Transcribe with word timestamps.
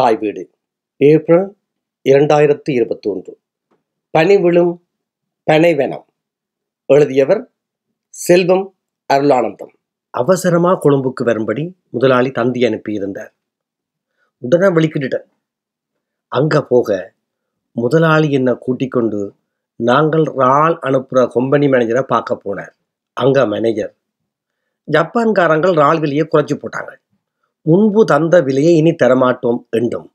தாய் 0.00 0.16
வீடு. 0.16 0.42
ஏப்ரல் 0.96 1.46
இரண்டாயிரத்தி 2.10 2.70
இருபத்தி 2.78 3.10
ஒன்று 3.10 3.32
பனி 4.14 4.36
விழும் 4.44 4.72
பனைவனம். 5.50 6.04
எழுதியவர் 6.86 7.42
செல்வம் 8.08 8.64
அருளானந்தம். 9.12 9.72
அவசரமா 10.10 10.72
கொழும்புக்கு 10.84 11.24
வரும்படி 11.24 11.64
முதலாளி 11.90 12.30
தந்தி 12.38 12.60
அனுப்பியிருந்தார். 12.68 13.32
உடனே 14.38 14.68
வெளிக்கிட்டுட்டேன் 14.76 15.26
அங்க 16.28 16.62
போக 16.72 17.12
முதலாளி 17.72 18.30
என்னை 18.38 18.54
கூட்டிக் 18.60 18.94
கொண்டு 18.96 19.20
நாங்கள் 19.76 20.26
ரால் 20.42 20.78
அனுப்புகிற 20.88 21.26
கம்பெனி 21.36 21.68
மேனேஜரை 21.68 22.02
பார்க்க 22.02 22.40
போனார். 22.44 22.74
அங்க 23.12 23.46
மேனேஜர் 23.46 23.92
ஜப்பான்காரங்கள் 24.88 25.74
ரால் 25.82 26.00
வெளியே 26.00 26.26
குறைச்சி 26.26 26.56
போட்டாங்க. 26.58 26.92
முன்பு 27.66 28.00
தந்த 28.04 28.34
விலையை 28.42 28.72
இனி 28.76 28.92
தரமாட்டோம் 29.02 29.60
என்றும் 29.70 30.08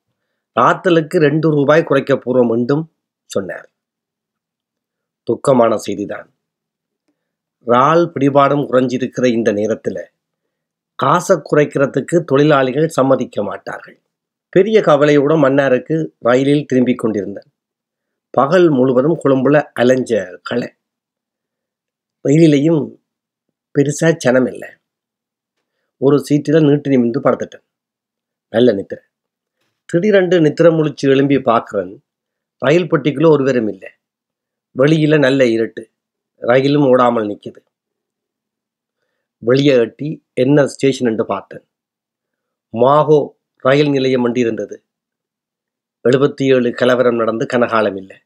ராத்தலுக்கு 0.55 1.17
ரெண்டு 1.17 1.47
ரூபாய் 1.49 1.83
குறைக்க 1.83 2.13
போறோம் 2.15 2.51
என்றும் 2.57 2.83
சொன்னார். 3.29 3.67
துக்கமான 5.27 5.73
செய்திதான். 5.85 6.27
ரால் 7.67 8.11
பிடிபாடும் 8.13 8.65
குறைஞ்சிருக்கிற 8.69 9.25
இந்த 9.25 9.51
நேரத்தில் 9.51 10.01
காசை 10.99 11.35
குறைக்கிறதுக்கு 11.49 12.17
தொழிலாளிகள் 12.23 12.87
சம்மதிக்க 12.87 13.43
மாட்டார்கள். 13.43 13.97
பெரிய 14.49 14.77
கவலையோட 14.81 15.33
மன்னாருக்கு 15.43 15.95
ரயிலில் 16.19 16.65
திரும்பிக் 16.65 16.99
கொண்டிருந்தேன். 16.99 17.49
பகல் 18.29 18.69
முழுவதும் 18.69 19.19
கொழும்புல 19.23 19.57
அலைஞ்ச 19.79 20.11
களை 20.41 20.69
ரயிலிலையும் 22.25 22.81
பெருசாக 23.75 24.13
சனம் 24.25 24.47
இல்லை 24.51 24.69
ஒரு 25.97 26.19
சீட்டில் 26.19 26.63
நீட்டி 26.63 26.89
நிமிந்து 26.89 27.19
படுத்துட்டேன். 27.23 27.63
நல்ல 28.49 28.71
நித்திரை. 28.71 29.03
திடீரென்று 29.85 30.41
நித்திரை 30.41 30.71
முழிச்சு 30.73 31.09
எழும்பி 31.09 31.37
பார்க்குறேன். 31.37 31.97
ரயில் 32.57 32.91
பெட்டிக்குள்ளே 32.91 33.29
ஒருவரும் 33.29 33.67
இல்லை. 33.67 33.89
வெளியில 34.77 35.19
நல்ல 35.19 35.45
இருட்டு. 35.45 35.91
ரயிலும் 36.41 36.87
ஓடாமல் 36.87 37.27
நிற்கிது 37.27 37.61
வெளியே 39.37 39.73
எட்டி 39.73 40.23
என்ன 40.33 40.67
ஸ்டேஷன் 40.67 41.07
என்று 41.07 41.25
பார்த்தேன். 41.25 41.65
மாகோ 42.73 43.29
ரயில் 43.55 43.89
நிலையம் 43.89 44.23
ஒன்று 44.23 44.39
இருந்தது. 44.39 44.83
எழுபத்தி 46.09 46.43
ஏழு 46.43 46.71
கலவரம் 46.71 47.15
நடந்து 47.15 47.45
கனகாலம் 47.53 47.97
இல்லை. 47.97 48.17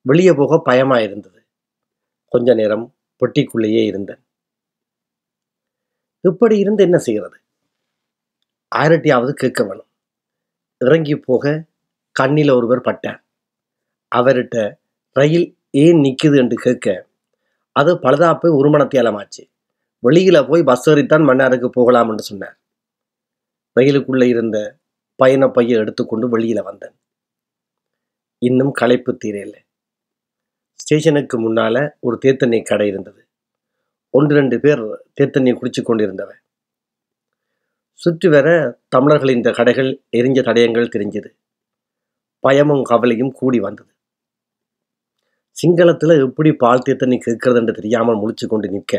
வெளியே 0.00 0.32
போக 0.32 0.58
பயமா 0.58 0.98
இருந்தது 0.98 1.44
கொஞ்ச 2.28 2.54
நேரம் 2.54 2.94
பெட்டிக்குள்ளேயே 3.20 3.84
இருந்தேன். 3.84 4.22
இப்படி 6.24 6.58
இருந்து 6.58 6.82
என்ன 6.82 6.98
செய்கிறது? 6.98 7.36
ஆயிரட்டியாவது 8.76 9.32
கேட்க 9.32 9.64
வேணும். 9.64 9.88
இறங்கி 10.80 11.16
போக 11.16 11.64
கண்ணில் 12.12 12.50
ஒருவர் 12.50 12.80
பட்டார். 12.80 13.20
அவர்கிட்ட 14.16 14.56
ரயில் 15.16 15.56
ஏன் 15.70 16.00
நிற்குது 16.00 16.36
என்று 16.36 16.56
கேட்க 16.56 16.86
அது 17.76 17.96
பழுதாப்பு 17.98 18.48
உருமணத்தியாலமாச்சு 18.60 19.42
வெளியில 20.02 20.48
போய் 20.48 20.62
பஸ் 20.62 20.90
ஏறித்தான் 20.90 21.26
மன்னாருக்கு 21.28 21.68
போகலாம் 21.68 22.10
என்று 22.10 22.22
சொன்னார். 22.22 22.56
ரயிலுக்குள்ள 23.80 24.24
இருந்த 24.24 24.78
பயண 25.14 25.48
பையை 25.48 25.78
எடுத்துக்கொண்டு 25.78 26.38
வெளியில 26.38 26.62
வந்தேன். 26.62 26.94
இன்னும் 28.38 28.72
களைப்பு 28.72 29.16
தீரையில்லை 29.16 29.60
ஸ்டேஷனுக்கு 30.74 31.36
முன்னால 31.40 31.90
ஒரு 32.00 32.18
தேத்தண்ணி 32.24 32.62
கடை 32.62 32.88
இருந்தது. 32.88 33.20
ஒன்று 34.14 34.32
ரெண்டு 34.36 34.56
பேர் 34.60 34.82
தேர்த்தண்ணியை 35.16 35.54
குடிச்சு 35.56 35.82
கொண்டிருந்தவன் 35.82 36.40
சுற்றி 38.00 38.28
வர 38.28 38.48
தமிழர்கள் 38.88 39.34
இந்த 39.34 39.48
கடைகள் 39.50 39.90
எரிஞ்ச 40.12 40.38
தடயங்கள் 40.42 40.92
தெரிஞ்சது. 40.94 41.30
பயமும் 42.44 42.82
கவலையும் 42.82 43.32
கூடி 43.32 43.58
வந்தது. 43.58 43.90
சிங்களத்தில் 45.56 46.14
எப்படி 46.22 46.50
பால் 46.62 46.84
தீர்த்தண்ணி 46.86 47.16
கேட்கறதுன்னு 47.18 47.72
தெரியாமல் 47.72 48.20
முழிச்சு 48.20 48.46
கொண்டு 48.46 48.68
நிற்க 48.68 48.94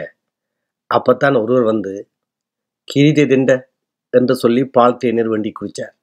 அப்பத்தான் 0.91 1.35
ஒருவர் 1.35 1.65
வந்து 1.65 1.93
கிரிதை 2.87 3.25
திண்ட 3.25 3.51
என்று 4.13 4.33
சொல்லி 4.35 4.63
பால் 4.75 4.97
தேநீர் 4.97 5.31
வண்டி 5.33 5.51
குடித்தார் 5.51 5.95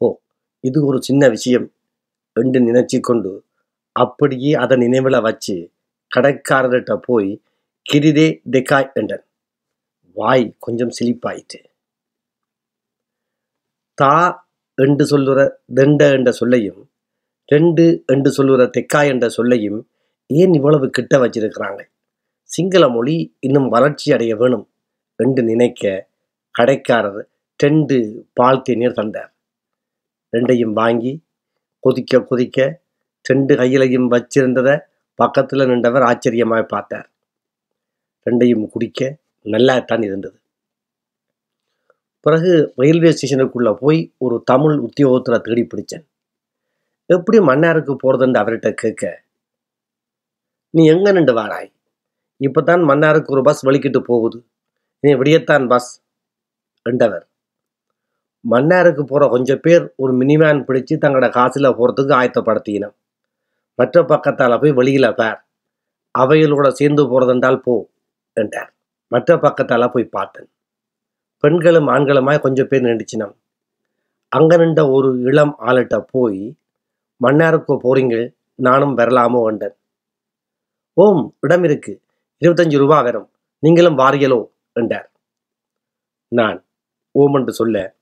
ஓ 0.00 0.08
இது 0.64 0.78
ஒரு 0.86 0.98
சின்ன 1.02 1.28
விஷயம் 1.28 1.66
என்று 2.36 2.60
நினைச்சி 2.60 2.98
கொண்டு 3.00 3.32
அப்படியே 3.96 4.52
அதை 4.56 4.76
நினைவில் 4.76 5.18
வச்சு 5.20 5.56
கடைக்காரர்கிட்ட 6.10 6.94
போய் 7.06 7.30
கிரிதே 7.88 8.42
தெக்காய் 8.50 8.92
என்றன். 8.92 9.24
வாய் 10.16 10.56
கொஞ்சம் 10.58 10.90
சிலிப்பாயிற்று. 10.98 11.58
தா 13.94 14.14
என்று 14.74 15.04
சொல்லுற 15.04 15.38
தெண்ட 15.74 16.12
என்ற 16.12 16.32
சொல்லையும் 16.32 16.80
ரெண்டு 17.52 18.04
என்று 18.06 18.30
சொல்லுற 18.38 18.62
தெக்காய் 18.76 19.08
என்ற 19.08 19.28
சொல்லையும் 19.28 19.78
ஏன் 20.26 20.52
இவ்வளவு 20.52 20.90
கிட்ட 20.90 21.18
வச்சிருக்கிறாங்க? 21.18 21.80
சிங்கள 22.50 22.88
மொழி 22.88 23.36
இன்னும் 23.40 23.68
வளர்ச்சி 23.68 24.12
அடைய 24.12 24.36
வேணும் 24.36 24.66
என்று 25.16 25.42
நினைக்க 25.42 26.10
கடைக்காரர் 26.50 27.28
ரெண்டு 27.56 28.26
பால் 28.32 28.62
தேநீர் 28.62 28.92
தந்தார். 28.92 29.32
ரெண்டையும் 30.32 30.72
வாங்கி 30.72 31.24
கொதிக்க 31.78 32.20
கொதிக்க 32.20 32.82
ரெண்டு 33.22 33.54
கையிலையும் 33.54 34.08
வச்சிருந்ததை 34.14 34.78
பக்கத்தில் 35.14 35.68
நின்றவர் 35.68 36.02
ஆச்சரியமாய் 36.02 36.72
பார்த்தார். 36.74 37.10
ரெண்டையும் 38.26 38.66
குடிக்க 38.74 39.00
நல்லாத்தான் 39.46 40.04
இருந்தது. 40.08 40.36
பிறகு 42.26 42.52
ரயில்வே 42.80 43.10
ஸ்டேஷனுக்குள்ளே 43.16 43.72
போய் 43.82 44.00
ஒரு 44.24 44.36
தமிழ் 44.50 44.76
உத்தியோகத்தில் 44.86 45.44
தேடி 45.46 45.62
பிடிச்சேன். 45.72 46.04
எப்படி 47.10 47.38
மன்னாருக்கு 47.50 47.92
போகிறதுன்னு 48.02 48.40
அவர்கிட்ட 48.42 48.70
கேட்க 48.82 49.04
நீ 50.74 50.82
எங்கே 50.94 51.10
நின்று 51.16 51.34
வாராய்? 51.38 51.70
இப்போ 52.40 52.60
தான் 52.60 52.82
மன்னாருக்கு 52.90 53.34
ஒரு 53.34 53.42
பஸ் 53.48 53.62
வலிக்கிட்டு 53.66 54.00
போகுது. 54.08 54.38
நீ 55.04 55.10
விடியத்தான் 55.20 55.66
பஸ் 55.72 55.90
என்றவர். 56.86 57.24
மன்னாருக்கு 58.44 59.02
போகிற 59.04 59.28
கொஞ்சம் 59.34 59.62
பேர் 59.66 59.84
ஒரு 60.02 60.12
மினிமேன் 60.20 60.60
பிடிச்சு 60.66 60.94
தங்களோட 61.04 61.28
காசில் 61.36 61.76
போகிறதுக்கு 61.78 62.12
ஆயத்தப்படுத்தினோம் 62.18 62.96
மற்ற 63.78 64.02
பக்கத்தால் 64.12 64.60
போய் 64.62 64.78
வெளியில் 64.80 65.16
பார். 65.20 65.38
அவைகளோட 66.14 66.68
சேர்ந்து 66.80 67.02
போகிறதென்றால் 67.12 67.62
போ. 67.66 67.74
என்றார். 68.40 68.74
மற்ற 69.08 69.36
பக்கத்தால் 69.36 69.92
போய் 69.92 70.04
பார்த்தேன். 70.04 70.48
பெண்களும் 71.38 71.88
ஆண்களுமாய் 71.88 72.40
கொஞ்சம் 72.40 72.68
பேர் 72.68 72.82
நின்றுச்சினம். 72.82 73.34
அங்க 74.28 74.56
நின்ற 74.56 74.90
ஒரு 74.90 75.20
இளம் 75.20 75.56
ஆளிட்ட 75.66 76.04
போய் 76.10 76.56
மன்னாருக்கு 77.24 77.74
போறீங்க 77.84 78.34
நானும் 78.54 78.96
வரலாமோ? 78.96 79.50
என்றேன். 79.50 79.76
ஓம் 80.92 81.36
இடம் 81.40 81.64
இருக்கு. 81.64 82.02
இருபத்தஞ்சு 82.40 82.78
ரூபா 82.78 83.00
வரும். 83.00 83.30
நீங்களும் 83.58 83.98
வாரியலோ? 83.98 84.40
என்றார். 84.72 85.10
நான் 86.28 86.64
ஓம் 87.10 87.34
என்று 87.34 87.52
சொல்ல 87.52 87.94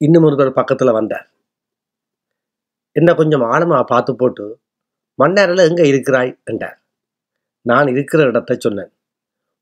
இன்னும் 0.00 0.22
ஒருவர் 0.22 0.52
பக்கத்தில் 0.52 0.90
வந்தார். 0.90 1.30
என்ன 2.92 3.14
கொஞ்சம் 3.14 3.42
ஆழமா 3.42 3.82
பார்த்து 3.82 4.16
போட்டு 4.16 4.60
மன்னாரில் 5.18 5.68
எங்க 5.68 5.86
இருக்கிறாய்? 5.86 6.38
என்றார். 6.44 6.78
நான் 7.70 7.88
இருக்கிற 7.92 8.20
இடத்தை 8.30 8.54
சொன்னேன். 8.58 8.92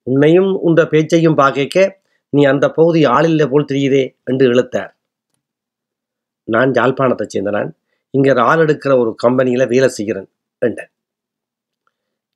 உன்னையும் 0.06 0.50
உன் 0.66 0.76
பேச்சையும் 0.92 1.38
பார்க்க 1.42 1.84
நீ 2.32 2.42
அந்த 2.52 2.66
பகுதி 2.78 3.00
ஆளில்ல 3.16 3.42
போல் 3.50 3.70
தெரியுதே 3.70 4.04
என்று 4.30 4.44
இழுத்தார். 4.52 4.92
நான் 6.48 6.70
யாழ்ப்பாணத்தை 6.78 7.26
சேர்ந்தனான் 7.26 7.70
இங்க 8.14 8.34
ஆள் 8.50 8.62
எடுக்கிற 8.64 8.92
ஒரு 9.02 9.10
கம்பெனியில 9.24 9.62
வேலை 9.72 9.88
செய்கிறேன் 9.96 10.28
என்றேன். 10.62 10.90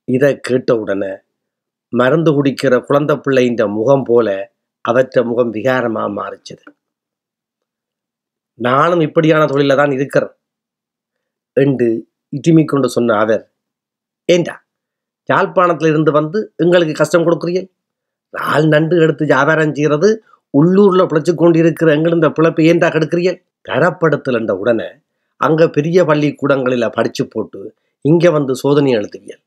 இதை 0.07 0.29
கேட்ட 0.47 0.71
உடனே 0.81 1.11
மருந்து 1.93 2.31
குடிக்கிற 2.31 2.73
குழந்தை 2.87 3.15
பிள்ளைன்ற 3.25 3.63
முகம் 3.77 4.05
போல 4.09 4.27
அவற்ற 4.85 5.23
முகம் 5.29 5.51
விகாரமா 5.55 6.03
மாறிச்சது. 6.19 6.65
நானும் 8.59 9.03
இப்படியான 9.07 9.43
தொழில 9.51 9.75
தான் 9.81 9.95
இருக்கிறேன் 9.97 10.33
என்று 11.57 11.87
இட்டிமி 12.33 12.63
கொண்டு 12.65 12.87
சொன்ன 12.95 13.17
அவர் 13.23 13.43
ஏண்டா? 14.29 14.55
யாழ்ப்பாணத்தில் 15.29 15.91
இருந்து 15.91 16.11
வந்து 16.19 16.39
எங்களுக்கு 16.63 16.95
கஷ்டம் 17.01 17.25
கொடுக்குறீர்கள்? 17.27 17.69
நாள் 18.33 18.67
நண்டு 18.73 18.95
எடுத்து 19.03 19.23
வியாபாரம் 19.31 19.75
செய்கிறது 19.77 20.09
உள்ளூரில் 20.53 21.09
பிழைச்சி 21.11 21.33
கொண்டிருக்கிற 21.41 21.89
எங்கள் 21.97 22.15
இந்த 22.17 22.29
பிழைப்பை 22.37 22.65
ஏண்டா 22.71 22.87
கெடுக்கிறீர்கள்? 22.95 23.39
தரப்படுத்தலன்ற 23.69 24.53
உடனே 24.61 24.89
அங்கே 25.41 25.65
பெரிய 25.77 26.03
பள்ளிக்கூடங்களில் 26.09 26.93
படித்து 26.97 27.23
போட்டு 27.27 27.61
இங்கே 28.05 28.29
வந்து 28.37 28.53
சோதனை 28.63 28.91
எழுத்துவியல் 28.99 29.41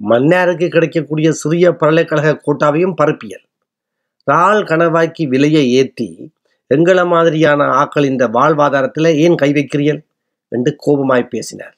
மன்னாருக்கு 0.00 0.66
கிடைக்கக்கூடிய 0.68 1.28
சிறிய 1.40 1.66
பல்கலைக்கழக 1.80 2.38
கோட்டாவையும் 2.46 2.96
பரப்பியல். 3.00 3.44
ரால் 4.26 4.62
கணவாய்க்கு 4.70 5.24
விலையை 5.32 5.64
ஏற்றி 5.80 6.08
எங்களை 6.70 7.04
மாதிரியான 7.04 7.62
ஆக்கள் 7.80 8.06
இந்த 8.12 8.24
வாழ்வாதாரத்தில் 8.36 9.10
ஏன் 9.24 9.36
கை 9.42 9.50
வைக்கிறீர்கள்? 9.52 10.00
என்று 10.52 10.70
கோபமாய் 10.84 11.32
பேசினார். 11.32 11.73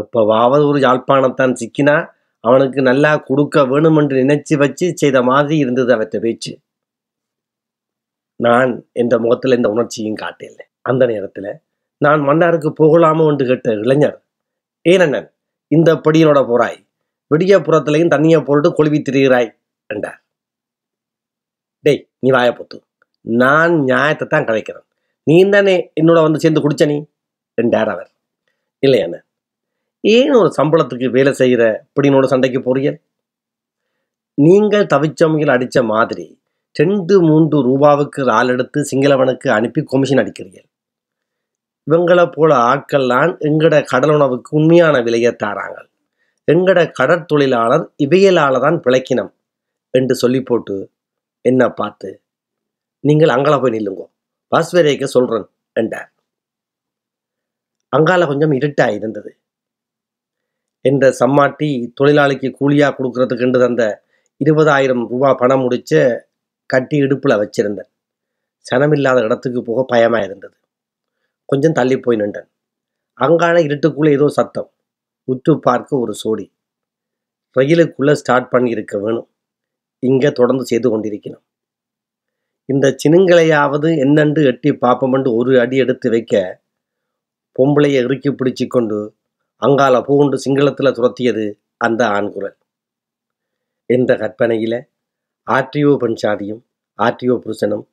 எப்போவாவது 0.00 0.64
ஒரு 0.70 0.78
யாழ்ப்பாணத்தான் 0.80 1.54
சிக்கினா 1.60 1.96
அவனுக்கு 2.44 2.80
நல்லா 2.82 3.12
கொடுக்க 3.28 3.64
வேணும் 3.64 3.98
என்று 4.00 4.16
நினைச்சு 4.22 4.54
வச்சு 4.56 4.86
செய்த 4.94 5.18
மாதிரி 5.22 5.56
இருந்தது 5.64 5.90
அவற்ற 5.96 6.16
பேச்சு. 6.20 6.52
நான் 8.40 8.72
என்ற 8.92 9.14
முகத்தில் 9.18 9.56
இந்த 9.58 9.68
உணர்ச்சியும் 9.68 10.20
காட்டில்லை. 10.22 10.66
அந்த 10.82 11.02
நேரத்தில் 11.06 11.50
நான் 12.00 12.20
மன்னாருக்கு 12.20 12.70
போகலாமோ 12.80 13.24
என்று 13.30 13.44
கேட்ட 13.46 13.70
இளைஞர் 13.84 14.16
ஏனண்ணன் 14.84 15.28
இந்த 15.70 15.90
படியனோட 16.04 16.40
போறாய். 16.50 16.78
விடியப்புறத்திலையும் 17.30 18.12
தண்ணியை 18.14 18.40
போட்டு 18.44 18.68
கொழுவி 18.78 18.98
திரிகிறாய் 19.00 19.50
என்றார். 19.90 20.20
டேய் 21.84 22.02
நீ 22.22 22.28
வாய 22.36 22.50
பொத்து 22.52 22.76
நான் 23.24 23.74
நியாயத்தை 23.84 24.26
தான் 24.26 24.46
கதைக்கிறேன் 24.48 24.86
நீ 25.26 25.36
தானே 25.54 25.74
என்னோட 26.00 26.18
வந்து 26.26 26.42
சேர்ந்து 26.44 26.62
குடிச்ச 26.64 26.84
நீ? 26.86 26.98
என்றார் 27.58 27.90
அவர். 27.94 28.10
இல்லை 28.82 29.00
அண்ணன் 29.06 29.26
ஏன் 30.04 30.32
ஒரு 30.40 30.50
சம்பளத்துக்கு 30.58 31.08
வேலை 31.16 31.32
செய்கிற 31.32 31.62
இப்படினோட 31.86 32.24
சண்டைக்கு 32.24 32.60
போறீங்க? 32.60 32.90
நீங்கள் 34.38 34.90
தவிச்சவங்கள் 34.92 35.54
அடித்த 35.54 35.78
மாதிரி 35.82 36.26
ரெண்டு 36.76 37.14
மூன்று 37.20 37.58
ரூபாவுக்கு 37.68 38.20
ஆள் 38.30 38.48
எடுத்து 38.48 38.78
சிங்களவனுக்கு 38.90 39.48
அனுப்பி 39.48 39.80
கொமிஷன் 39.82 40.20
அடிக்கிறீர்கள். 40.22 40.66
இவங்களை 41.86 42.24
போல 42.30 42.50
ஆட்கள்லாம் 42.70 43.32
எங்கட 43.48 43.74
கடல் 43.84 44.12
உணவுக்கு 44.16 44.50
உண்மையான 44.58 44.96
விலையை 45.06 45.32
தாராங்க. 45.42 45.78
எங்கட 46.48 46.80
கடற்தொழிலாளர் 46.98 47.84
இவையலால 48.04 48.60
தான் 48.60 48.78
பிழைக்கினம் 48.84 49.32
என்று 49.94 50.14
சொல்லி 50.14 50.40
போட்டு 50.42 50.76
என்ன 51.44 51.62
பார்த்து 51.70 52.10
நீங்கள் 53.04 53.34
அங்கால 53.36 53.56
போய் 53.60 53.74
நில்லுங்கோ. 53.76 54.06
பஸ் 54.52 54.72
வரைக்க 54.76 55.06
சொல்றேன் 55.16 55.46
என்றார். 55.76 56.10
அங்கால 57.92 58.26
கொஞ்சம் 58.26 58.54
இருட்டா 58.58 58.86
இருந்தது. 58.98 59.30
என்ற 60.90 61.04
சம்மாட்டி 61.20 61.68
தொழிலாளிக்கு 61.98 62.48
கூலியாக 62.58 62.94
கொடுக்கறதுக்கு 62.96 63.62
தந்த 63.64 63.84
இருபதாயிரம் 64.40 65.04
ரூபா 65.12 65.30
பணம் 65.34 65.62
முடிச்ச 65.64 65.92
கட்டி 66.70 66.96
இடுப்பில் 67.04 67.40
வச்சிருந்தேன். 67.42 67.90
சனமில்லாத 68.66 69.18
இடத்துக்கு 69.26 69.60
போக 69.62 69.82
பயமாக 69.92 70.26
இருந்தது. 70.26 70.56
கொஞ்சம் 71.48 71.76
தள்ளி 71.78 71.96
போய் 71.98 72.20
நின்றேன். 72.20 72.48
அங்கால 73.18 73.56
இருட்டுக்குள்ளே 73.66 74.10
ஏதோ 74.18 74.26
சத்தம். 74.28 74.68
உற்று 75.28 75.52
பார்க்க 75.58 76.02
ஒரு 76.04 76.14
சோடி. 76.14 76.46
ரயிலுக்குள்ளே 77.56 78.14
ஸ்டார்ட் 78.20 78.52
பண்ணியிருக்க 78.54 78.94
வேணும். 79.04 79.28
இங்கே 80.02 80.30
தொடர்ந்து 80.32 80.64
செய்து 80.66 80.88
கொண்டிருக்கணும். 80.88 81.44
இந்த 82.68 82.86
சினுங்களையாவது 83.02 83.88
என்னென்று 84.04 84.40
எட்டி 84.50 84.70
பாப்பமென்று 84.82 85.30
ஒரு 85.34 85.52
அடி 85.60 85.76
எடுத்து 85.76 86.08
வைக்க 86.10 86.34
பொம்பளையை 87.56 88.00
இறுக்கி 88.06 88.30
பிடிச்சி 88.30 88.64
கொண்டு 88.66 88.98
அங்கால 89.62 90.02
பூண்டு 90.02 90.36
சிங்களத்தில் 90.36 90.94
துரத்தியது 90.94 91.60
அந்த 91.76 92.06
ஆண்குரல் 92.06 92.56
என்ற 93.86 94.16
கற்பனையில 94.16 94.82
ஆர்டிஓ 95.50 95.96
பெண் 95.96 96.16
சாதியும் 96.22 96.62
ஆர்டிஓ 97.02 97.34
புருஷனும் 97.38 97.84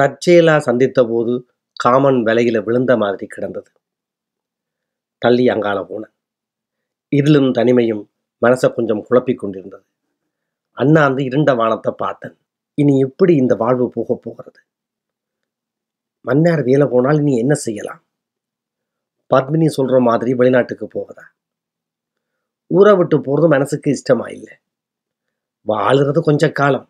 தற்செயலா 0.00 0.58
சந்தித்த 0.58 1.06
போது 1.06 1.48
காமன் 1.76 2.22
விலையில் 2.22 2.62
விழுந்த 2.62 2.96
மாதிரி 2.96 3.26
கிடந்தது. 3.26 3.70
தள்ளி 5.18 5.48
அங்கால 5.48 5.80
போனேன் 5.80 6.14
இருளும் 7.08 7.50
தனிமையும் 7.54 8.04
மனசை 8.42 8.74
கொஞ்சம் 8.74 9.02
குழப்பிக் 9.02 9.38
கொண்டிருந்தது. 9.38 9.84
அண்ணாந்து 10.70 11.24
இருண்ட 11.24 11.54
வானத்தை 11.54 11.92
பார்த்தேன். 11.96 12.36
இனி 12.74 12.98
எப்படி 12.98 13.34
இந்த 13.34 13.54
வாழ்வு 13.54 13.88
போக 13.88 14.18
போகிறது? 14.22 14.60
மன்னார் 16.20 16.62
வேலை 16.62 16.86
போனால் 16.86 17.20
இனி 17.20 17.38
என்ன 17.38 17.54
செய்யலாம்? 17.54 18.03
பத்மினி 19.34 19.66
சொல்கிற 19.66 20.00
மாதிரி 20.00 20.34
வெளிநாட்டுக்கு 20.34 20.86
போவதா? 20.86 21.24
ஊரை 22.70 22.96
விட்டு 22.96 23.20
போகிறது 23.20 23.48
மனசுக்கு 23.48 23.88
இஷ்டமா 23.90 24.30
இல்லை. 24.30 24.54
வாழுறது 25.66 26.20
கொஞ்ச 26.20 26.52
காலம். 26.52 26.88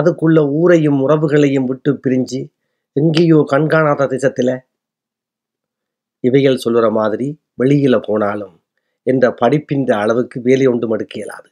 அதுக்குள்ள 0.00 0.50
ஊரையும் 0.50 1.08
உறவுகளையும் 1.08 1.64
விட்டு 1.64 1.92
பிரிஞ்சு 1.92 2.40
எங்கேயோ 2.92 3.44
கண்காணாத 3.46 4.06
திசத்தில் 4.06 4.54
இவைகள் 6.20 6.56
சொல்கிற 6.56 6.90
மாதிரி 6.90 7.40
வெளியில் 7.54 8.00
போனாலும் 8.00 8.60
என்ற 9.02 9.34
படிப்பின் 9.40 9.90
அளவுக்கு 9.92 10.40
வேலை 10.40 10.66
ஒன்று 10.66 10.88
மடுக்க 10.88 11.14
இயலாது. 11.18 11.48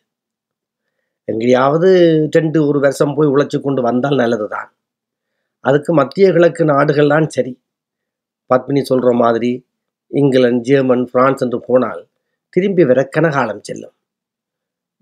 எங்கேயாவது 1.24 1.88
ரெண்டு 2.30 2.66
ஒரு 2.66 2.78
வருஷம் 2.80 3.14
போய் 3.14 3.28
உழைச்சி 3.28 3.60
கொண்டு 3.60 3.82
வந்தால் 3.82 4.16
நல்லது 4.16 4.48
தான் 4.48 4.70
அதுக்கு 5.64 5.92
மத்திய 5.94 6.32
கிழக்கு 6.32 6.64
நாடுகள்லாம் 6.64 7.26
சரி. 7.26 7.52
பத்மினி 8.50 8.82
சொல்கிற 8.82 9.12
மாதிரி 9.12 9.50
இங்கிலாந்து 10.10 10.66
ஜெர்மன் 10.68 11.04
பிரான்ஸ் 11.12 11.42
என்று 11.44 11.58
போனால் 11.68 12.02
திரும்பி 12.56 12.84
வர 12.90 13.00
கனகாலம் 13.16 13.64
செல்லும். 13.68 13.94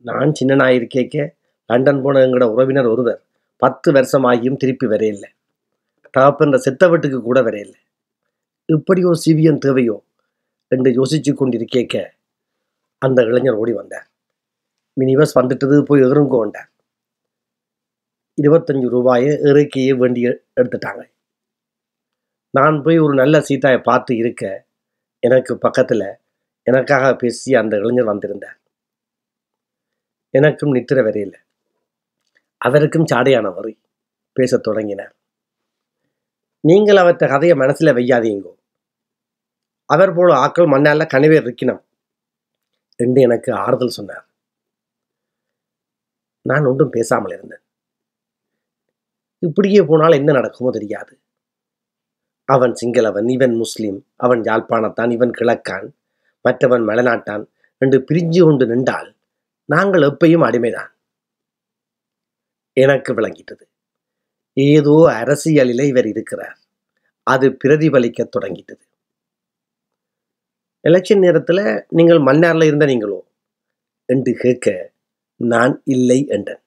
நான் 0.05 0.33
சின்னனாயிருக்கேக்க 0.39 1.17
லண்டன் 1.71 2.03
போன 2.03 2.21
எங்களோட 2.27 2.47
உறவினர் 2.55 2.89
ஒருவர் 2.93 3.21
பத்து 3.63 3.89
வருஷம் 3.93 4.27
ஆகியும் 4.31 4.61
திருப்பி 4.63 4.87
வரையில்லை 4.93 5.31
தகப்பன்ற 6.15 6.57
செத்த 6.67 6.83
வீட்டுக்கு 6.89 7.19
கூட 7.23 7.39
வரையில்லை 7.47 7.81
இப்படியோ 8.69 9.11
சிவியம் 9.25 9.63
தேவையோ 9.65 9.97
என்று 10.73 10.91
யோசிச்சு 10.99 11.33
கொண்டிருக்கேக்க 11.35 11.97
அந்த 13.03 13.19
இளைஞர் 13.29 13.59
ஓடி 13.63 13.73
வந்தார். 13.73 14.07
மினிபஸ் 14.97 15.37
வந்துட்டது 15.39 15.77
போய் 15.89 16.07
எறுங்கோண்டார் 16.07 16.71
இருபத்தஞ்சு 18.39 18.89
ரூபாயை 18.95 19.31
இறக்கியே 19.51 19.93
வேண்டி 20.01 20.23
எடுத்துட்டாங்க. 20.61 21.03
நான் 22.55 22.77
போய் 22.83 22.99
ஒரு 23.05 23.15
நல்ல 23.15 23.39
சீட்டாயை 23.49 23.81
பார்த்து 23.89 24.13
இருக்க 24.17 24.45
எனக்கு 25.23 25.59
பக்கத்தில் 25.59 26.19
எனக்காக 26.63 27.17
பேசி 27.17 27.55
அந்த 27.55 27.77
இளைஞர் 27.77 28.05
வந்திருந்தார். 28.05 28.59
எனக்கும் 30.35 30.75
நித்திர 30.75 31.03
வரையில. 31.03 31.35
அவருக்கும் 32.61 33.07
சாடையான 33.13 33.55
வரி 33.55 33.79
பேசத் 34.33 34.63
தொடங்கினார். 34.63 35.15
நீங்கள் 36.65 36.97
அவற்றை 36.97 37.31
கதையை 37.31 37.57
மனசில் 37.57 37.89
வையாதீங்கோ. 37.89 38.53
அவர் 39.85 40.15
போல 40.15 40.35
ஆக்கள் 40.35 40.73
மண்ணால 40.73 41.07
கனவே 41.15 41.39
இருக்கணும் 41.41 41.83
என்று 42.97 43.21
எனக்கு 43.21 43.53
ஆறுதல் 43.53 43.89
சொன்னார். 43.89 44.27
நான் 46.47 46.65
ஒன்றும் 46.65 46.91
பேசாமல் 46.91 47.33
இருந்தேன். 47.33 47.63
இப்படியே 49.43 49.83
போனால் 49.83 50.13
என்ன 50.13 50.33
நடக்குமோ 50.33 50.71
தெரியாது. 50.71 51.13
அவன் 52.49 52.75
சிங்களவன் 52.75 53.29
இவன் 53.29 53.55
முஸ்லீம் 53.55 54.07
அவன் 54.17 54.43
யாழ்ப்பாணத்தான் 54.43 55.11
இவன் 55.11 55.31
கிழக்கான் 55.31 55.87
மற்றவன் 56.45 56.85
மலைநாட்டான் 56.89 57.45
என்று 57.79 58.05
பிரிஞ்சு 58.11 58.41
கொண்டு 58.45 58.67
நின்றால் 58.67 59.09
நாங்கள் 59.69 60.03
எப்பையும் 60.03 60.45
அடிமைதான். 60.45 60.93
எனக்கு 62.77 63.15
விளங்கிட்டது. 63.15 63.65
ஏதோ 64.57 65.07
அரசியலில் 65.13 65.85
இவர் 65.87 66.07
இருக்கிறார். 66.07 66.57
அது 67.27 67.57
பிரதிபலிக்க 67.65 68.25
தொடங்கிட்டது. 68.25 68.85
எலெக்ஷன் 70.85 71.19
நேரத்தில் 71.19 71.65
நீங்கள் 71.89 72.19
மன்னார்ல 72.19 72.67
இருந்த 72.67 72.87
நீங்களோ 72.87 73.19
என்று 74.09 74.33
கேட்க 74.35 74.69
நான் 75.41 75.75
இல்லை 75.85 76.27
என்றேன். 76.27 76.63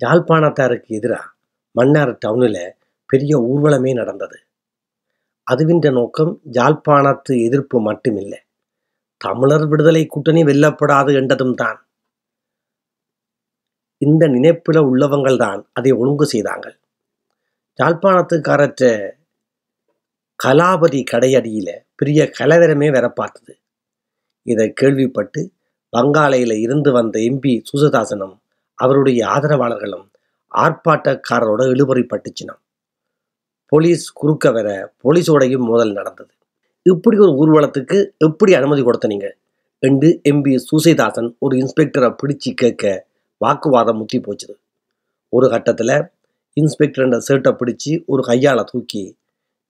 யாழ்ப்பாணத்தாருக்கு 0.00 0.86
எதிராக 0.88 1.26
மன்னார் 1.74 2.12
டவுனில் 2.26 2.62
பெரிய 3.12 3.32
ஊர்வலமே 3.50 3.92
நடந்தது. 4.00 4.38
அதுவின்ற 5.46 5.88
நோக்கம் 5.90 6.32
யாழ்ப்பாணத்து 6.58 7.32
எதிர்ப்பு 7.46 7.76
மட்டுமில்லை. 7.88 8.40
தமிழர் 9.20 9.66
விடுதலை 9.70 10.02
கூட்டணி 10.06 10.42
வெல்லப்படாது 10.44 11.12
என்றதும் 11.20 11.54
தான். 11.54 11.78
இந்த 14.02 14.24
நினைப்பில் 14.28 14.80
உள்ளவங்கள் 14.90 15.38
தான் 15.44 15.60
அதை 15.72 15.92
ஒழுங்கு 16.00 16.26
செய்தாங்க 16.32 16.66
யாழ்ப்பாணத்துக்காரற்ற 17.78 18.84
கலாபதி 20.40 21.00
கடையடியில 21.12 21.68
பெரிய 21.94 22.20
கலவரமே 22.38 22.88
வர 22.96 23.06
பார்த்தது. 23.10 23.52
இதை 24.46 24.66
கேள்விப்பட்டு 24.80 25.40
வங்காளையில 25.92 26.52
இருந்து 26.64 26.90
வந்த 26.92 27.16
எம்பி 27.28 27.52
சுசதாசனும் 27.70 28.36
அவருடைய 28.78 29.20
ஆதரவாளர்களும் 29.34 30.06
ஆர்ப்பாட்டக்காரரோட 30.52 31.62
இழுபறிப்பட்டுச்சினம். 31.74 32.60
போலீஸ் 33.72 34.04
குறுக்க 34.12 34.50
வர 34.50 34.68
போலீஸோடையும் 35.04 35.66
மோதல் 35.70 35.92
நடந்தது. 35.92 36.32
இப்படி 36.86 37.16
ஒரு 37.24 37.32
ஊர்வலத்துக்கு 37.40 37.98
எப்படி 38.26 38.52
அனுமதி 38.58 38.82
கொடுத்தனீங்க 38.82 39.26
என்று 39.82 40.08
எம்பி 40.30 40.52
சுசைதாசன் 40.68 41.28
ஒரு 41.38 41.54
இன்ஸ்பெக்டரை 41.62 42.08
பிடிச்சு 42.20 42.50
கேட்க 42.54 42.84
வாக்குவாதம் 43.40 43.98
முத்தி 44.00 44.18
போச்சுது. 44.18 44.54
ஒரு 45.32 45.46
கட்டத்தில் 45.48 45.96
இன்ஸ்பெக்டர்ன்ற 46.56 47.18
சேட்டை 47.28 47.50
பிடிச்சி 47.60 47.92
ஒரு 48.06 48.22
கையால் 48.22 48.68
தூக்கி 48.70 49.02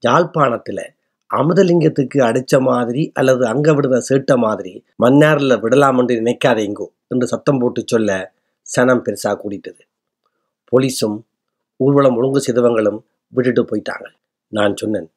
யாழ்ப்பாணத்தில் 0.03 0.85
அமுதலிங்கத்துக்கு 1.31 2.19
அடிச்ச 2.29 2.55
மாதிரி 2.69 3.03
அல்லது 3.13 3.43
அங்கே 3.47 3.73
விடுற 3.77 3.97
சேட்டை 4.09 4.37
மாதிரி 4.45 4.73
மன்னாரில் 5.03 5.61
விடலாம் 5.65 5.99
என்று 6.01 6.15
நினைக்காதேங்கோ 6.21 6.87
என்று 7.13 7.27
சத்தம் 7.33 7.59
போட்டு 7.59 7.81
சொல்ல 7.87 8.11
சனம் 8.67 9.03
பெருசாக 9.07 9.37
கூடிட்டது. 9.43 9.81
போலீஸும் 10.73 11.19
ஊர்வலம் 11.81 12.17
ஒழுங்கு 12.19 12.41
செய்தவங்களும் 12.47 12.99
விட்டுட்டு 13.33 13.63
போயிட்டாங்க. 13.71 14.07
நான் 14.53 14.75
சொன்னேன் 14.77 15.09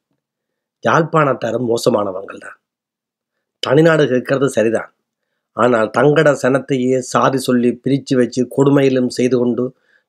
யாழ்ப்பாணத்தாரும் 0.84 1.68
மோசமானவங்கள் 1.72 2.42
தான் 2.46 2.58
தனிநாடு 3.62 4.04
கேட்கறது 4.12 4.48
சரிதான். 4.56 4.90
ஆனால் 5.56 5.88
தங்கட 5.98 6.28
சனத்தையே 6.42 6.98
சாதி 7.12 7.38
சொல்லி 7.38 7.70
பிரித்து 7.84 8.14
வச்சு 8.16 8.42
கொடுமையிலும் 8.56 9.10
செய்து 9.18 9.36
கொண்டு 9.42 9.64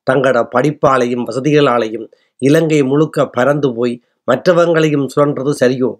தங்கட 0.06 0.38
படிப்பாலையும் 0.54 1.26
வசதிகளாலையும் 1.28 2.06
இலங்கை 2.42 2.80
முழுக்க 2.82 3.26
பறந்து 3.36 3.68
போய் 3.74 3.94
மற்றவங்களையும் 4.28 5.06
சுழன்றது 5.12 5.52
சரியோ? 5.62 5.90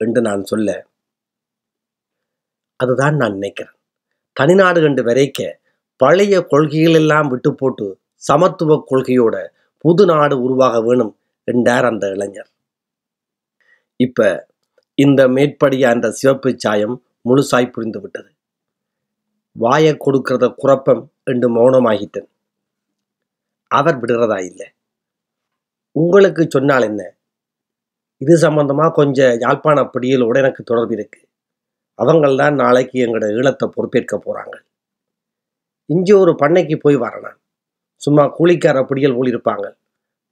என்று 0.00 0.20
நான் 0.28 0.42
சொல்ல 0.44 0.68
அதுதான் 2.80 3.16
நான் 3.16 3.36
நினைக்கிறேன். 3.38 3.74
தனிநாடு 4.36 4.80
கண்டு 4.80 5.02
வரைக்க 5.08 5.40
பழைய 6.00 6.34
கொள்கைகள் 6.52 6.98
எல்லாம் 7.00 7.28
விட்டு 7.28 7.50
போட்டு 7.54 7.86
சமத்துவ 8.22 8.76
கொள்கையோட 8.90 9.36
புது 9.84 10.04
நாடு 10.10 10.34
உருவாக 10.46 10.76
வேணும் 10.80 11.12
என்றார் 11.52 11.84
அந்த 11.84 12.06
இளைஞர். 12.08 12.50
இப்ப 14.00 14.28
இந்த 14.98 15.20
மேற்படிய 15.28 15.84
அந்த 15.88 16.06
சிவப்பு 16.10 16.50
சாயம் 16.56 16.96
முழுசாய் 17.28 17.72
புரிந்து 17.72 18.00
விட்டது. 18.00 18.30
வாயை 19.56 19.92
கொடுக்கிறத 19.96 20.46
குழப்பம் 20.54 21.02
என்று 21.24 21.48
மௌனமாகிட்டேன். 21.56 22.28
அவர் 23.70 23.98
விடுறதா 24.00 24.38
இல்லை? 24.44 24.68
உங்களுக்கு 25.96 26.42
சொன்னால் 26.48 26.82
என்ன? 26.82 27.02
இது 28.20 28.34
சம்பந்தமாக 28.38 28.92
கொஞ்சம் 28.92 29.34
யாழ்ப்பாண 29.38 29.78
பிடியலோடு 29.94 30.38
எனக்கு 30.42 30.62
தொடர்பு 30.62 30.94
இருக்கு. 30.94 31.20
அவங்கள்தான் 31.98 32.54
நாளைக்கு 32.54 32.96
எங்களோட 33.06 33.26
ஈழத்தை 33.38 33.66
பொறுப்பேற்க 33.66 34.16
போறாங்க. 34.18 34.54
இங்கே 35.90 36.14
ஒரு 36.22 36.32
பண்ணைக்கு 36.42 36.76
போய் 36.76 36.96
வரணும் 36.96 37.38
சும்மா 38.02 38.24
கூலிக்கார 38.38 38.78
பிடியல் 38.84 39.16
போல் 39.16 39.30
இருப்பாங்க 39.32 39.66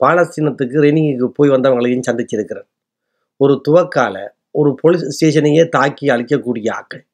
பாலஸ்தீனத்துக்கு 0.05 0.77
ரெனிங்குக்கு 0.87 1.29
போய் 1.29 1.49
வந்தவங்களையும் 1.49 2.07
சந்திச்சிருக்கிறேன் 2.11 2.69
ஒரு 3.41 3.61
துவக்கால 3.69 4.17
ஒரு 4.51 4.75
போலீஸ் 4.75 5.05
ஸ்டேஷனையே 5.07 5.69
தாக்கி 5.69 6.07
அழிக்கக்கூடிய 6.07 6.69
ஆக்கள். 6.79 7.05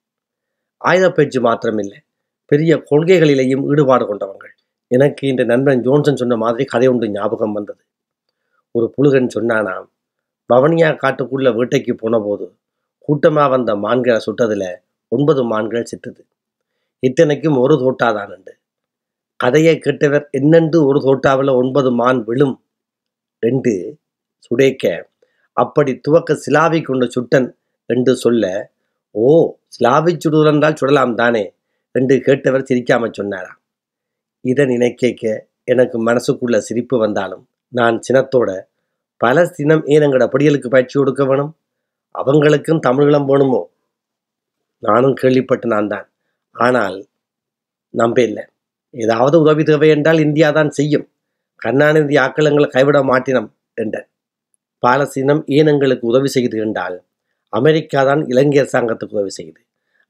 ஆயுதப்பயிற்சி 0.81 1.39
மாத்திரமில்லை. 1.39 1.99
பெரிய 2.45 2.83
கொள்கைகளிலேயும் 2.91 3.65
ஈடுபாடு 3.71 4.07
கொண்டவங்கள். 4.07 4.55
எனக்கு 4.89 5.29
இந்த 5.29 5.45
நண்பன் 5.45 5.83
ஜோன்சன் 5.83 6.15
சொன்ன 6.15 6.37
மாதிரி 6.37 6.65
கதை 6.65 6.89
ஒன்று 6.89 7.11
ஞாபகம் 7.11 7.53
வந்தது. 7.53 7.83
ஒரு 8.75 8.95
புழுகன் 8.97 9.33
சொன்னானாம் 9.35 9.87
பவனியா 10.51 10.89
காட்டுக்குள்ள 11.03 11.49
வேட்டைக்கு 11.57 11.93
போன 11.93 12.19
போது 12.19 12.47
கூட்டமா 13.09 13.49
வந்த 13.51 13.77
மான்களை 13.77 14.21
சுட்டதுல 14.27 14.65
ஒன்பது 15.09 15.45
மான்கள் 15.45 15.89
செத்துது. 15.93 16.23
இத்தனைக்கும் 16.99 17.57
ஒரு 17.57 17.75
தோட்டாதான் 17.75 18.35
உண்டு. 18.37 18.57
கதையை 19.37 19.75
கேட்டவர் 19.77 20.31
என்னென்று 20.31 20.87
ஒரு 20.87 20.99
தோட்டாவில் 20.99 21.53
ஒன்பது 21.55 21.91
மான் 21.93 22.25
விழும்? 22.25 22.63
என்று 23.43 23.75
சுடேக்க 24.47 24.85
அப்படி 25.57 25.93
துவக்க 26.07 26.37
சிலாவை 26.45 26.81
கொண்ட 26.83 27.05
சுட்டன் 27.15 27.49
என்று 27.91 28.13
சொல்ல 28.25 28.45
ஓ 29.15 29.31
சிலாவை 29.75 30.13
சுடுவதென்றால் 30.15 30.79
சுடலாம் 30.81 31.15
தானே 31.15 31.45
என்று 31.95 32.15
கேட்டவர் 32.27 32.69
சிரிக்காம 32.69 33.11
சொன்னாராம். 33.19 33.59
இதை 34.45 34.65
நினைக்க 34.75 35.33
எனக்கு 35.73 35.97
மனசுக்குள்ள 36.09 36.57
சிரிப்பு 36.69 36.97
வந்தாலும் 37.05 37.43
நான் 37.73 37.97
சினத்தோட 38.07 38.51
பலஸ்தீனம் 39.21 39.85
ஏன் 39.93 40.05
எங்கட 40.07 40.25
படியலுக்கு 40.35 40.69
பயிற்சி 40.75 40.97
கொடுக்க 40.97 41.23
வேணும். 41.25 41.53
அவங்களுக்கும் 42.15 42.85
தமிழீழம் 42.87 43.29
போகணுமோ 43.29 43.61
நானும் 44.83 45.19
கேள்விப்பட்டு 45.21 45.67
நான் 45.75 45.91
தான். 45.93 46.07
ஆனால் 46.57 46.97
நம்ப 47.95 48.19
இல்லை. 48.29 48.45
ஏதாவது 48.95 49.37
உதவி 49.45 49.63
தேவை 49.69 49.89
என்றால் 49.95 50.23
இந்தியா 50.27 50.49
தான் 50.59 50.71
செய்யும். 50.79 51.07
கருணாநிதி 51.63 52.17
ஆக்களங்களை 52.25 52.69
கைவிட 52.75 52.99
மாட்டினம் 53.11 53.49
என்றார். 53.83 54.09
பாலஸ்தீனம் 54.83 55.43
ஈனங்களுக்கு 55.57 56.05
உதவி 56.13 56.31
செய்து 56.37 56.57
என்றால் 56.67 56.97
அமெரிக்கா 57.53 58.01
தான் 58.09 58.23
இலங்கை 58.33 58.59
அரசாங்கத்துக்கு 58.63 59.17
உதவி 59.19 59.33
செய்து. 59.39 59.61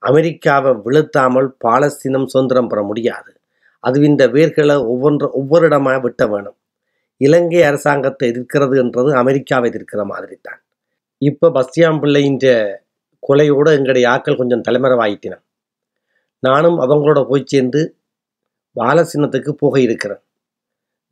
அமெரிக்காவை 0.03 0.73
விழுத்தாமல் 0.85 1.49
பாலஸ்தீனம் 1.65 2.27
சுதந்திரம் 2.33 2.71
பெற 2.71 2.81
முடியாது. 2.91 3.31
அது 3.85 3.97
இந்த 4.09 4.23
வேர்களை 4.37 4.77
ஒவ்வொன்று 4.93 5.27
ஒவ்வொரு 5.41 5.67
இடமாக 5.71 5.99
விட்ட 6.07 6.23
வேணும். 6.33 6.57
இலங்கை 7.21 7.63
அரசாங்கத்தை 7.71 8.27
எதிர்க்கிறது 8.33 8.77
என்றது 8.83 9.11
அமெரிக்காவை 9.23 9.67
எதிர்க்கிற 9.71 10.03
மாதிரி 10.13 10.37
தான் 10.47 10.61
இப்போ 11.23 11.47
பஸ்தியாம் 11.57 12.01
பிள்ளையின் 12.03 12.39
கொலையோடு 13.23 13.71
எங்களுடைய 13.79 14.05
ஆக்கள் 14.15 14.39
கொஞ்சம் 14.41 14.65
தலைமறைவாயிட்டினான் 14.67 15.45
நானும் 16.43 16.79
அவங்களோட 16.85 17.21
போய் 17.29 17.51
சேர்ந்து 17.53 17.81
பாலசின்னத்துக்கு 18.77 19.53
போக 19.63 19.75
இருக்கிறேன். 19.87 20.23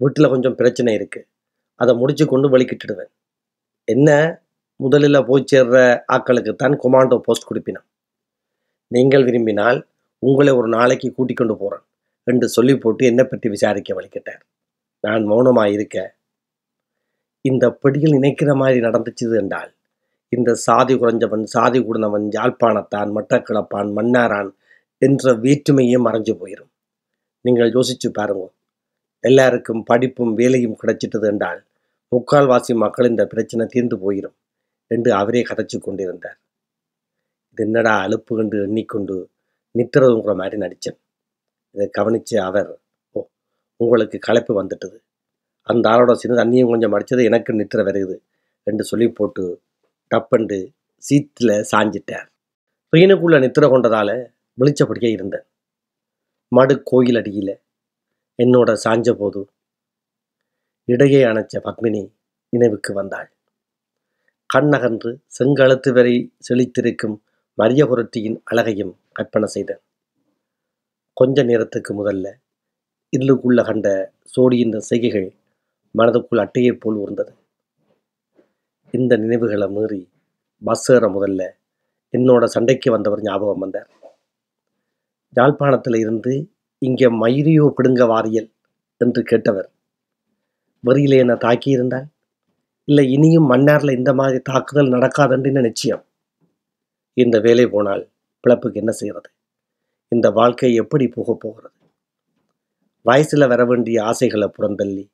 வீட்டில் 0.01 0.33
கொஞ்சம் 0.33 0.57
பிரச்சனை 0.61 0.93
இருக்குது 0.99 1.29
அதை 1.81 1.93
முடிச்சு 2.01 2.25
கொண்டு 2.27 2.47
வலிக்கிட்டுடுவேன். 2.53 3.11
என்ன? 3.89 4.09
முதலில் 4.81 5.27
போய் 5.29 5.49
சேர்ற 5.53 5.77
ஆக்களுக்கு 6.17 6.53
தான் 6.55 6.75
கொமாண்டோ 6.83 7.17
போஸ்ட் 7.27 7.49
கொடுப்பினான். 7.49 7.87
நீங்கள் 8.91 9.27
விரும்பினால் 9.29 9.79
உங்களை 10.23 10.53
ஒரு 10.61 10.69
நாளைக்கு 10.69 11.09
கூட்டிக் 11.13 11.41
கொண்டு 11.41 11.55
போகிறேன் 11.57 11.85
என்று 12.27 12.47
சொல்லி 12.49 12.75
போட்டு 12.77 13.03
என்னை 13.11 13.25
பற்றி 13.25 13.49
விசாரிக்க 13.55 13.91
வலிக்கிட்டார். 13.99 14.43
நான் 15.05 15.25
மௌனமாக 15.25 15.75
இருக்க 15.77 15.97
இந்த 17.45 17.65
படியில் 17.83 18.17
நினைக்கிற 18.17 18.51
மாதிரி 18.55 18.81
நடந்துச்சுது 18.87 19.35
என்றால் 19.43 19.71
இந்த 20.33 20.51
சாதி 20.65 20.95
குறைஞ்சவன் 20.95 21.45
சாதி 21.47 21.79
கூடனவன் 21.81 22.27
யாழ்ப்பாணத்தான் 22.37 23.11
மட்டக்கிழப்பான் 23.17 23.89
மன்னாரான் 23.97 24.51
என்ற 25.03 25.33
வேற்றுமையே 25.45 25.99
மறைஞ்சு 26.07 26.33
போயிடும் 26.41 26.71
நீங்கள் 27.45 27.73
யோசிச்சு 27.77 28.09
பாருங்கள் 28.19 28.53
எல்லாருக்கும் 29.25 29.83
படிப்பும் 29.91 30.33
வேலையும் 30.41 30.79
கிடைச்சிட்டது 30.83 31.27
என்றால் 31.33 31.61
முக்கால்வாசி 32.13 32.73
மக்கள் 32.85 33.11
இந்த 33.13 33.25
பிரச்சனை 33.33 33.65
தீர்ந்து 33.75 33.97
போயிடும் 34.05 34.37
என்று 34.91 35.11
அவரே 35.21 35.43
கதைச்சு 35.49 35.79
கொண்டிருந்தார். 35.79 36.39
இது 37.53 37.63
என்னடா 37.67 37.93
அலுப்பு 38.05 38.33
கண்டு 38.39 38.57
எண்ணிக்கொண்டு 38.67 39.17
நித்துறதுங்கிற 39.75 40.33
மாதிரி 40.41 40.57
நடித்தேன் 40.65 40.99
இதை 41.75 41.87
கவனித்து 41.99 42.37
அவர் 42.49 42.71
ஓ 43.17 43.21
உங்களுக்கு 43.81 44.19
களைப்பு 44.29 44.53
வந்துட்டது. 44.61 44.99
அந்த 45.67 45.85
ஆளோட 45.93 46.13
சேர்ந்து 46.21 46.41
தண்ணியும் 46.43 46.71
கொஞ்சம் 46.73 46.95
அடித்தது 46.97 47.23
எனக்கு 47.31 47.53
நித்திர 47.61 47.81
வருகுது 47.89 48.17
என்று 48.67 48.85
சொல்லி 48.91 49.09
போட்டு 49.19 49.45
டப்பண்டு 50.11 50.59
சீட்டில் 51.03 51.55
சாஞ்சிட்டார். 51.73 52.29
பையனுக்குள்ளே 52.93 53.39
நித்திர 53.45 53.65
கொண்டதால் 53.73 54.15
விழிச்சபடியே 54.59 55.11
இருந்தேன். 55.17 55.47
மடு 56.53 56.75
கோயில் 56.91 57.21
அடியில் 57.21 57.55
என்னோட 58.41 58.71
சாஞ்ச 58.85 59.11
போது 59.13 59.41
இடையே 60.89 61.25
அணைச்ச 61.25 61.55
பத்மினி 61.65 62.03
நினைவுக்கு 62.53 62.93
வந்தாள். 62.95 63.29
கண்ணகன்று 64.51 65.11
செங்கழுத்து 65.39 65.91
வரை 65.93 66.15
செழித்திருக்கும் 66.49 67.17
மரியபுரட்டியின் 67.59 68.39
அழகையும் 68.45 68.95
கற்பனை 69.13 69.49
செய்தேன். 69.49 69.83
கொஞ்ச 71.17 71.43
நேரத்துக்கு 71.43 71.93
முதல்ல 71.95 72.27
இல்லுக்குள்ள 73.13 73.61
கண்ட 73.65 73.89
சோடியின் 74.35 74.79
செய்கைகள் 74.81 75.29
மனதுக்குள் 75.99 76.43
அட்டையைப் 76.45 76.81
போல் 76.81 76.95
உருந்தது 76.95 77.33
இந்த 78.95 79.17
நினைவுகளை 79.17 79.69
மீறி 79.69 80.01
பஸ் 80.63 80.91
ஏற 80.93 81.05
முதல்ல 81.09 81.43
என்னோட 82.15 82.45
சண்டைக்கு 82.45 82.91
வந்தவர் 82.91 83.23
ஞாபகம் 83.23 83.59
வந்தார். 83.59 83.91
யாழ்ப்பாணத்தில் 85.37 85.99
இருந்து 85.99 86.33
இங்கே 86.83 87.09
மயிரியோ 87.23 87.65
பிடுங்க 87.77 88.03
வாரியல் 88.13 88.49
என்று 89.01 89.21
கேட்டவர். 89.31 89.69
வரியிலே 90.85 91.17
என்னை 91.25 91.37
தாக்கியிருந்தால் 91.45 92.09
இல்லை 92.89 93.05
இனியும் 93.17 93.51
மன்னாரில் 93.53 93.97
இந்த 93.99 94.13
மாதிரி 94.21 94.39
தாக்குதல் 94.51 94.95
நடக்காதுன்னு 94.95 95.61
நிச்சயம். 95.69 96.03
இந்த 97.17 97.37
வேலை 97.47 97.67
போனால் 97.67 98.05
பிழப்புக்கு 98.45 98.81
என்ன 98.83 98.93
செய்கிறது? 98.93 99.29
இந்த 100.13 100.27
வாழ்க்கை 100.31 100.71
எப்படி 100.83 101.07
போக 101.09 101.31
போகிறது? 101.35 101.77
வயசில் 103.07 103.51
வர 103.53 103.63
வேண்டிய 103.65 103.97
ஆசைகளை 104.03 104.49
புறந்தள்ளி 104.57 105.05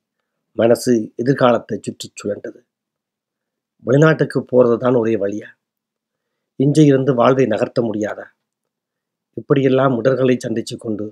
மனசு 0.57 0.93
எதிர்காலத்தை 1.23 1.77
சுற்றி 1.87 2.07
சுழண்டது 2.21 2.61
வெளிநாட்டுக்கு 3.83 4.39
போகிறது 4.53 4.77
தான் 4.85 4.97
ஒரே 5.01 5.15
வழியா? 5.25 5.49
இருந்து 6.61 7.13
வாழ்வை 7.15 7.47
நகர்த்த 7.47 7.81
முடியாதா? 7.89 8.27
இப்படியெல்லாம் 9.37 9.97
உடல்களை 10.01 10.37
சந்தித்து 10.45 10.77
கொண்டு 10.77 11.07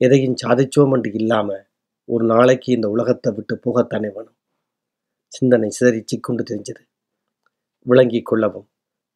எதையும் 0.00 0.34
சாதிச்சோம் 0.46 0.92
என்று 0.92 1.12
இல்லாமல் 1.12 1.66
ஒரு 2.04 2.24
நாளைக்கு 2.24 2.72
இந்த 2.72 2.88
உலகத்தை 2.88 3.32
விட்டு 3.32 3.54
போகத்தானே 3.56 4.10
வேணும்? 4.12 4.36
சிந்தனை 5.32 5.68
சிதறிச்சு 5.80 6.16
கொண்டு 6.20 6.42
தெரிஞ்சது. 6.42 6.82
விளங்கி 7.86 8.22
கொள்ளவும் 8.22 8.68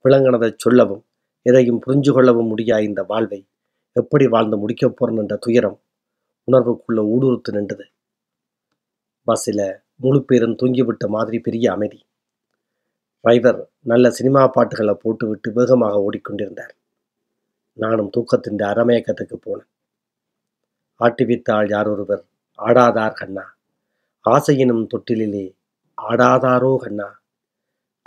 விளங்கினதை 0.05 0.55
சொல்லவும் 0.57 1.05
எதையும் 1.43 1.81
புரிஞ்சு 1.87 2.12
கொள்ளவும் 2.12 2.47
முடியா 2.47 2.79
இந்த 2.79 3.03
வாழ்வை 3.03 3.47
எப்படி 3.93 4.27
வாழ்ந்து 4.27 4.57
முடிக்கப் 4.59 4.97
போறேன் 4.97 5.17
என்ற 5.17 5.37
துயரம் 5.37 5.79
உணர்வுக்குள்ள 6.53 7.01
ஊடுருத்து 7.15 7.53
நின்றது. 7.53 7.85
பஸ்ஸில் 9.25 9.67
முழு 9.97 10.25
பேரும் 10.25 10.57
தூங்கிவிட்ட 10.62 11.09
மாதிரி 11.09 11.39
பெரிய 11.39 11.73
அமைதி. 11.73 12.01
டிரைவர் 13.21 13.71
நல்ல 13.81 14.11
சினிமா 14.11 14.49
பாட்டுகளை 14.49 14.95
போட்டுவிட்டு 14.95 15.53
வேகமாக 15.53 16.11
ஓடிக்கொண்டிருந்தார். 16.11 16.75
நானும் 17.73 18.11
தூக்கத்தின் 18.17 18.65
அரமயக்கத்துக்கு 18.73 19.37
போனேன். 19.47 19.71
ஆட்டிவித்தாள் 21.02 21.68
யார் 21.68 21.88
ஒருவர் 21.88 22.25
ஆடாதார் 22.59 23.14
கண்ணா. 23.14 23.44
ஆசையினும் 24.25 24.87
தொட்டிலிலே 24.92 25.47
ஆடாதாரோ 26.02 26.76
கண்ணா. 26.76 27.09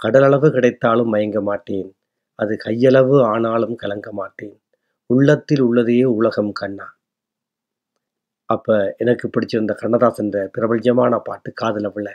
கடலளவு 0.03 0.49
கிடைத்தாலும் 0.49 1.13
மயங்க 1.13 1.41
மாட்டேன். 1.41 1.89
அது 2.39 2.57
கையளவு 2.65 3.15
ஆனாலும் 3.23 3.75
கலங்க 3.75 4.11
மாட்டேன். 4.11 4.55
உள்ளத்தில் 5.09 5.63
உள்ளதையே 5.63 6.03
உலகம் 6.03 6.51
கண்ணா. 6.51 6.87
அப்போ 8.45 8.95
எனக்கு 8.97 9.29
பிடிச்சிருந்த 9.29 9.73
கண்ணதாசன் 9.75 10.29
பிரபல்யமான 10.29 11.19
பாட்டு 11.19 11.53
காதல 11.53 11.89
விழ 11.89 12.07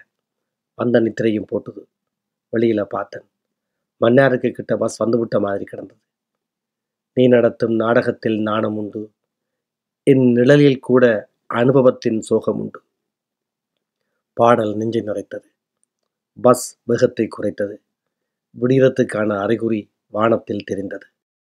வந்த 0.74 1.00
நித்திரையும் 1.00 1.48
போட்டுது. 1.52 1.82
வெளியில் 2.48 2.86
பார்த்தேன். 2.88 3.26
மன்னாருக்கு 4.00 4.50
கிட்ட 4.50 4.76
பஸ் 4.76 4.96
வந்துவிட்ட 4.96 5.40
மாதிரி 5.40 5.64
கிடந்தது. 5.64 6.00
நீ 7.14 7.28
நடத்தும் 7.28 7.74
நாடகத்தில் 7.74 8.38
நாணம் 8.42 8.76
உண்டு 8.76 9.10
என் 10.02 10.32
நிழலில் 10.32 10.78
கூட 10.78 11.30
அனுபவத்தின் 11.46 12.20
சோகம் 12.20 12.58
உண்டு. 12.58 12.80
பாடல் 14.32 14.76
நெஞ்சை 14.76 15.02
நுரைத்தது 15.02 15.48
பஸ் 16.42 16.78
வேகத்தை 16.84 17.28
குறைத்தது. 17.28 17.76
விடியறத்துக்கான 18.60 19.40
அறிகுறி 19.40 19.90
வானத்தில் 20.08 20.64
தெரிந்தது. 20.64 21.09